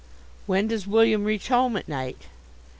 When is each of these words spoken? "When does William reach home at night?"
"When 0.47 0.67
does 0.67 0.87
William 0.87 1.23
reach 1.25 1.49
home 1.49 1.77
at 1.77 1.87
night?" 1.87 2.23